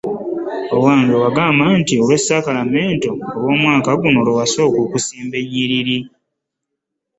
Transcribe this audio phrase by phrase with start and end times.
[0.75, 5.97] Owange, wagamba nti olw'Esakramentu olw'omwaka guno nti Iwe wasooka okusimba ennyiriri.